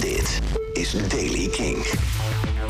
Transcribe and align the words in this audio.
Dit 0.00 0.40
is 0.72 0.90
Daily 1.08 1.48
King. 1.48 1.86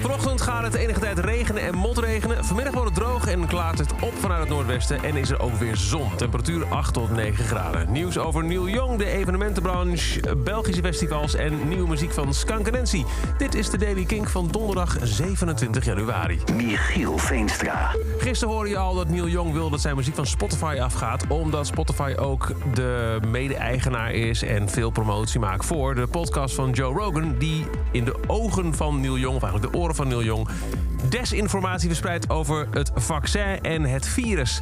Vanochtend 0.00 0.40
gaat 0.40 0.62
het 0.62 0.74
enige 0.74 1.00
tijd 1.00 1.18
regenen 1.18 1.62
en 1.62 1.74
motregenen. 1.74 2.44
Vanmiddag 2.44 2.74
wordt 2.74 2.88
het 2.88 2.98
droog 2.98 3.26
en 3.26 3.46
klaart 3.46 3.78
het 3.78 3.92
op 4.00 4.12
vanuit 4.20 4.40
het 4.40 4.48
noordwesten. 4.48 5.02
En 5.02 5.16
is 5.16 5.30
er 5.30 5.40
ook 5.40 5.54
weer 5.54 5.76
zon. 5.76 6.16
Temperatuur 6.16 6.66
8 6.68 6.94
tot 6.94 7.10
9 7.10 7.44
graden. 7.44 7.92
Nieuws 7.92 8.18
over 8.18 8.44
Neil 8.44 8.68
Young, 8.68 8.98
de 8.98 9.06
evenementenbranche, 9.06 10.36
Belgische 10.36 10.82
festivals 10.82 11.34
en 11.34 11.68
nieuwe 11.68 11.88
muziek 11.88 12.12
van 12.12 12.34
Skank 12.34 12.70
Nancy. 12.70 13.04
Dit 13.38 13.54
is 13.54 13.70
de 13.70 13.78
Daily 13.78 14.04
King 14.04 14.30
van 14.30 14.48
donderdag 14.50 14.96
27 15.02 15.84
januari. 15.84 16.40
Michiel 16.54 17.18
Veenstra. 17.18 17.94
Gisteren 18.18 18.54
hoorde 18.54 18.70
je 18.70 18.78
al 18.78 18.94
dat 18.94 19.08
Neil 19.08 19.28
Young 19.28 19.52
wil 19.52 19.70
dat 19.70 19.80
zijn 19.80 19.96
muziek 19.96 20.14
van 20.14 20.26
Spotify 20.26 20.78
afgaat. 20.80 21.24
Omdat 21.28 21.66
Spotify 21.66 22.14
ook 22.18 22.52
de 22.74 23.18
mede-eigenaar 23.26 24.12
is 24.12 24.42
en 24.42 24.68
veel 24.68 24.90
promotie 24.90 25.40
maakt 25.40 25.64
voor 25.64 25.94
de 25.94 26.06
podcast 26.06 26.54
van 26.54 26.70
Joe 26.70 26.94
Rogan. 26.94 27.34
Die 27.38 27.66
in 27.92 28.04
de 28.04 28.14
ogen 28.26 28.74
van 28.74 29.00
Neil 29.00 29.18
Young, 29.18 29.36
of 29.36 29.42
eigenlijk 29.42 29.72
de 29.72 29.78
oren 29.78 29.87
van 29.94 30.08
Neil 30.08 30.22
Young, 30.22 30.48
desinformatie 31.08 31.88
verspreidt 31.88 32.30
over 32.30 32.68
het 32.70 32.90
vaccin 32.94 33.60
en 33.62 33.82
het 33.82 34.06
virus. 34.06 34.60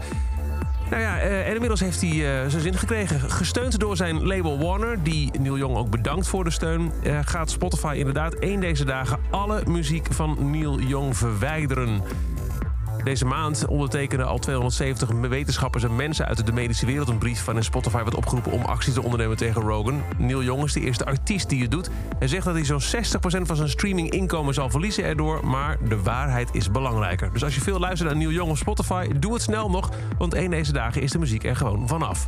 Nou 0.90 1.02
ja, 1.02 1.18
eh, 1.18 1.46
en 1.46 1.52
inmiddels 1.52 1.80
heeft 1.80 2.00
hij 2.00 2.10
eh, 2.10 2.48
zijn 2.48 2.62
zin 2.62 2.74
gekregen. 2.74 3.30
Gesteund 3.30 3.78
door 3.78 3.96
zijn 3.96 4.26
label 4.26 4.58
Warner, 4.58 5.02
die 5.02 5.30
Neil 5.38 5.58
Young 5.58 5.76
ook 5.76 5.90
bedankt 5.90 6.28
voor 6.28 6.44
de 6.44 6.50
steun... 6.50 6.92
eh, 7.02 7.18
gaat 7.24 7.50
Spotify 7.50 7.94
inderdaad 7.98 8.34
één 8.34 8.60
deze 8.60 8.84
dagen 8.84 9.18
alle 9.30 9.62
muziek 9.66 10.06
van 10.10 10.50
Neil 10.50 10.80
Young 10.80 11.16
verwijderen. 11.16 12.02
Deze 13.06 13.24
maand 13.24 13.66
ondertekenen 13.66 14.26
al 14.26 14.38
270 14.38 15.08
wetenschappers 15.08 15.84
en 15.84 15.96
mensen 15.96 16.26
uit 16.26 16.46
de 16.46 16.52
medische 16.52 16.86
wereld 16.86 17.08
een 17.08 17.18
brief 17.18 17.44
waarin 17.44 17.64
Spotify 17.64 18.00
wordt 18.00 18.16
opgeroepen 18.16 18.52
om 18.52 18.62
actie 18.62 18.92
te 18.92 19.02
ondernemen 19.02 19.36
tegen 19.36 19.62
Rogan. 19.62 20.02
Neil 20.18 20.42
Young 20.42 20.64
is 20.64 20.72
de 20.72 20.80
eerste 20.80 21.04
artiest 21.04 21.48
die 21.48 21.62
het 21.62 21.70
doet. 21.70 21.90
Hij 22.18 22.28
zegt 22.28 22.44
dat 22.44 22.54
hij 22.54 22.64
zo'n 22.64 22.80
60% 22.80 23.42
van 23.42 23.56
zijn 23.56 23.68
streaminginkomen 23.68 24.54
zal 24.54 24.70
verliezen 24.70 25.04
erdoor, 25.04 25.46
maar 25.46 25.78
de 25.88 26.02
waarheid 26.02 26.48
is 26.52 26.70
belangrijker. 26.70 27.32
Dus 27.32 27.44
als 27.44 27.54
je 27.54 27.60
veel 27.60 27.78
luistert 27.78 28.10
naar 28.10 28.18
Neil 28.18 28.30
Young 28.30 28.50
op 28.50 28.56
Spotify, 28.56 29.08
doe 29.18 29.32
het 29.32 29.42
snel 29.42 29.70
nog, 29.70 29.90
want 30.18 30.34
één 30.34 30.50
deze 30.50 30.72
dagen 30.72 31.02
is 31.02 31.10
de 31.10 31.18
muziek 31.18 31.44
er 31.44 31.56
gewoon 31.56 31.88
vanaf. 31.88 32.26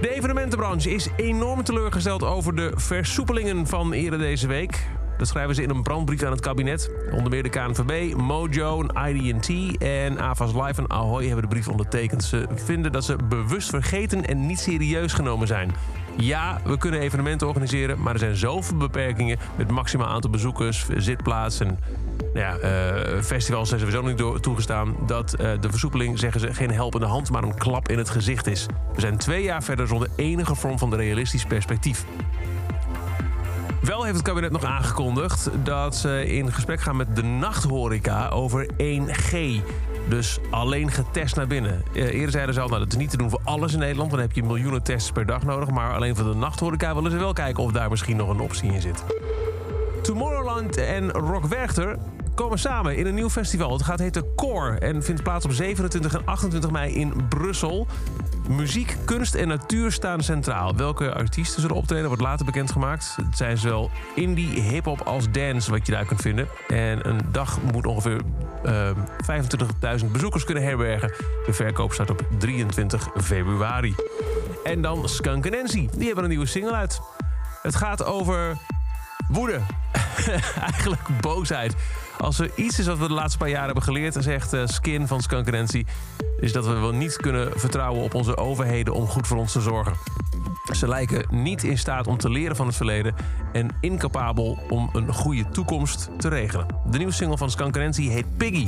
De 0.00 0.14
evenementenbranche 0.14 0.90
is 0.90 1.08
enorm 1.16 1.62
teleurgesteld 1.62 2.22
over 2.22 2.56
de 2.56 2.72
versoepelingen 2.74 3.66
van 3.66 3.92
eerder 3.92 4.18
deze 4.18 4.46
week. 4.46 4.86
Dat 5.18 5.28
schrijven 5.28 5.54
ze 5.54 5.62
in 5.62 5.70
een 5.70 5.82
brandbrief 5.82 6.22
aan 6.22 6.30
het 6.30 6.40
kabinet. 6.40 6.90
Onder 7.10 7.30
meer 7.30 7.42
de 7.42 7.48
KNVB, 7.48 8.14
Mojo, 8.16 8.86
IDT 9.06 9.78
en 9.78 10.20
Avas 10.20 10.52
Live 10.52 10.80
en 10.80 10.90
Ahoy 10.90 11.24
hebben 11.24 11.42
de 11.42 11.48
brief 11.48 11.68
ondertekend. 11.68 12.24
Ze 12.24 12.46
vinden 12.54 12.92
dat 12.92 13.04
ze 13.04 13.16
bewust 13.28 13.68
vergeten 13.68 14.24
en 14.26 14.46
niet 14.46 14.60
serieus 14.60 15.12
genomen 15.12 15.46
zijn. 15.46 15.72
Ja, 16.16 16.60
we 16.64 16.78
kunnen 16.78 17.00
evenementen 17.00 17.46
organiseren, 17.46 18.00
maar 18.00 18.12
er 18.12 18.18
zijn 18.18 18.36
zoveel 18.36 18.76
beperkingen... 18.76 19.38
met 19.56 19.70
maximaal 19.70 20.06
aantal 20.06 20.30
bezoekers, 20.30 20.86
zitplaatsen... 20.96 21.78
Nou 22.34 22.46
ja, 22.46 22.56
eh, 22.56 23.22
festivals 23.22 23.68
zijn 23.68 23.80
sowieso 23.80 24.02
niet 24.02 24.42
toegestaan... 24.42 24.96
dat 25.06 25.34
eh, 25.34 25.50
de 25.60 25.70
versoepeling, 25.70 26.18
zeggen 26.18 26.40
ze, 26.40 26.54
geen 26.54 26.70
helpende 26.70 27.06
hand... 27.06 27.30
maar 27.30 27.42
een 27.42 27.58
klap 27.58 27.88
in 27.88 27.98
het 27.98 28.10
gezicht 28.10 28.46
is. 28.46 28.66
We 28.94 29.00
zijn 29.00 29.16
twee 29.16 29.42
jaar 29.42 29.62
verder 29.62 29.86
zonder 29.86 30.08
enige 30.16 30.54
vorm 30.54 30.78
van 30.78 30.94
realistisch 30.94 31.44
perspectief. 31.44 32.04
Wel 33.84 34.02
heeft 34.02 34.16
het 34.16 34.24
kabinet 34.24 34.50
nog 34.50 34.64
aangekondigd 34.64 35.50
dat 35.62 35.96
ze 35.96 36.26
in 36.26 36.52
gesprek 36.52 36.80
gaan 36.80 36.96
met 36.96 37.16
de 37.16 37.22
nachthoreca 37.22 38.28
over 38.28 38.66
1G. 38.76 39.36
Dus 40.08 40.38
alleen 40.50 40.90
getest 40.90 41.36
naar 41.36 41.46
binnen. 41.46 41.82
Eh, 41.94 42.14
eerder 42.14 42.30
zeiden 42.30 42.54
ze 42.54 42.60
al, 42.60 42.68
nou, 42.68 42.80
dat 42.80 42.92
is 42.92 42.98
niet 42.98 43.10
te 43.10 43.16
doen 43.16 43.30
voor 43.30 43.40
alles 43.44 43.72
in 43.72 43.78
Nederland. 43.78 44.10
Dan 44.10 44.20
heb 44.20 44.32
je 44.32 44.42
miljoenen 44.42 44.82
tests 44.82 45.12
per 45.12 45.26
dag 45.26 45.42
nodig. 45.42 45.70
Maar 45.70 45.94
alleen 45.94 46.16
voor 46.16 46.24
de 46.24 46.34
nachthoreca 46.34 46.94
willen 46.94 47.10
ze 47.10 47.16
wel 47.16 47.32
kijken 47.32 47.62
of 47.62 47.72
daar 47.72 47.90
misschien 47.90 48.16
nog 48.16 48.28
een 48.28 48.40
optie 48.40 48.72
in 48.72 48.80
zit. 48.80 49.04
Tomorrowland 50.02 50.76
en 50.76 51.10
Rock 51.10 51.46
Werchter 51.46 51.98
komen 52.34 52.58
samen 52.58 52.96
in 52.96 53.06
een 53.06 53.14
nieuw 53.14 53.30
festival. 53.30 53.72
Het 53.72 53.82
gaat 53.82 53.98
heten 53.98 54.34
Core 54.34 54.78
en 54.78 55.02
vindt 55.02 55.22
plaats 55.22 55.44
op 55.44 55.52
27 55.52 56.14
en 56.14 56.22
28 56.24 56.70
mei 56.70 56.94
in 56.94 57.12
Brussel. 57.28 57.86
Muziek, 58.48 58.96
kunst 59.04 59.34
en 59.34 59.48
natuur 59.48 59.92
staan 59.92 60.22
centraal. 60.22 60.76
Welke 60.76 61.14
artiesten 61.14 61.60
zullen 61.60 61.76
optreden 61.76 62.06
wordt 62.06 62.22
later 62.22 62.44
bekendgemaakt. 62.44 63.16
Het 63.16 63.36
zijn 63.36 63.58
zowel 63.58 63.90
indie, 64.14 64.60
hip-hop 64.60 65.00
als 65.00 65.30
dance 65.30 65.70
wat 65.70 65.86
je 65.86 65.92
daar 65.92 66.04
kunt 66.04 66.20
vinden. 66.20 66.48
En 66.68 67.08
een 67.08 67.20
dag 67.32 67.58
moet 67.72 67.86
ongeveer 67.86 68.20
eh, 68.64 68.90
25.000 70.00 70.06
bezoekers 70.12 70.44
kunnen 70.44 70.62
herbergen. 70.62 71.12
De 71.46 71.52
verkoop 71.52 71.92
start 71.92 72.10
op 72.10 72.26
23 72.38 73.08
februari. 73.16 73.94
En 74.64 74.82
dan 74.82 75.08
Skunk 75.08 75.50
Nancy. 75.50 75.88
Die 75.96 76.06
hebben 76.06 76.24
een 76.24 76.30
nieuwe 76.30 76.46
single 76.46 76.74
uit. 76.74 77.00
Het 77.62 77.76
gaat 77.76 78.04
over 78.04 78.56
woede. 79.34 79.60
Eigenlijk 80.70 81.02
boosheid. 81.20 81.74
Als 82.18 82.38
er 82.38 82.50
iets 82.54 82.78
is 82.78 82.86
wat 82.86 82.98
we 82.98 83.08
de 83.08 83.14
laatste 83.14 83.38
paar 83.38 83.48
jaren 83.48 83.64
hebben 83.64 83.82
geleerd, 83.82 84.16
zegt 84.20 84.52
eh, 84.52 84.66
Skin 84.66 85.06
van 85.06 85.22
Nancy, 85.50 85.84
is 86.40 86.52
dat 86.52 86.66
we 86.66 86.72
wel 86.72 86.92
niet 86.92 87.16
kunnen 87.16 87.60
vertrouwen 87.60 88.02
op 88.02 88.14
onze 88.14 88.36
overheden 88.36 88.94
om 88.94 89.06
goed 89.06 89.26
voor 89.26 89.36
ons 89.36 89.52
te 89.52 89.60
zorgen. 89.60 89.92
Ze 90.72 90.88
lijken 90.88 91.26
niet 91.30 91.62
in 91.62 91.78
staat 91.78 92.06
om 92.06 92.18
te 92.18 92.30
leren 92.30 92.56
van 92.56 92.66
het 92.66 92.76
verleden 92.76 93.14
en 93.52 93.76
incapabel 93.80 94.58
om 94.68 94.90
een 94.92 95.12
goede 95.12 95.48
toekomst 95.48 96.10
te 96.18 96.28
regelen. 96.28 96.66
De 96.90 96.96
nieuwe 96.96 97.12
single 97.12 97.38
van 97.38 97.70
Nancy 97.72 98.08
heet 98.08 98.36
Piggy. 98.36 98.66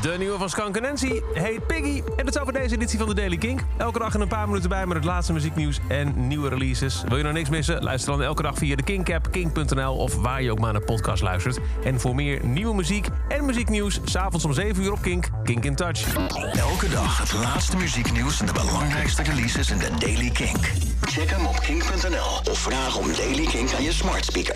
De 0.00 0.14
nieuwe 0.18 0.38
van 0.38 0.50
Skunk 0.50 0.80
Nancy 0.80 1.20
heet 1.32 1.66
Piggy. 1.66 2.02
En 2.16 2.24
dat 2.24 2.34
zou 2.34 2.44
voor 2.44 2.60
deze 2.60 2.74
editie 2.74 2.98
van 2.98 3.08
de 3.08 3.14
Daily 3.14 3.36
Kink. 3.36 3.60
Elke 3.76 3.98
dag 3.98 4.14
in 4.14 4.20
een 4.20 4.28
paar 4.28 4.46
minuten 4.46 4.68
bij 4.68 4.86
met 4.86 4.96
het 4.96 5.04
laatste 5.04 5.32
muzieknieuws 5.32 5.78
en 5.88 6.26
nieuwe 6.28 6.48
releases. 6.48 7.02
Wil 7.08 7.16
je 7.16 7.22
nou 7.22 7.34
niks 7.34 7.48
missen? 7.48 7.82
Luister 7.82 8.12
dan 8.12 8.22
elke 8.22 8.42
dag 8.42 8.54
via 8.56 8.76
de 8.76 8.82
Kink-app, 8.82 9.30
kink.nl... 9.30 9.96
of 9.96 10.14
waar 10.14 10.42
je 10.42 10.50
ook 10.50 10.58
maar 10.58 10.72
naar 10.72 10.82
podcast 10.82 11.22
luistert. 11.22 11.58
En 11.84 12.00
voor 12.00 12.14
meer 12.14 12.44
nieuwe 12.44 12.74
muziek 12.74 13.06
en 13.28 13.44
muzieknieuws... 13.44 14.00
s'avonds 14.04 14.44
om 14.44 14.52
7 14.52 14.82
uur 14.82 14.92
op 14.92 15.02
Kink, 15.02 15.28
Kink 15.44 15.64
in 15.64 15.74
Touch. 15.74 16.14
Elke 16.56 16.88
dag 16.88 17.18
het 17.18 17.32
laatste 17.32 17.76
muzieknieuws 17.76 18.40
en 18.40 18.46
de 18.46 18.52
belangrijkste 18.52 19.22
releases 19.22 19.70
in 19.70 19.78
de 19.78 19.90
Daily 19.98 20.30
Kink. 20.30 20.70
Check 21.00 21.30
hem 21.30 21.46
op 21.46 21.60
kink.nl 21.60 22.50
of 22.52 22.58
vraag 22.58 22.96
om 22.96 23.06
Daily 23.16 23.46
Kink 23.46 23.72
aan 23.72 23.82
je 23.82 23.92
smart 23.92 24.24
speaker. 24.24 24.48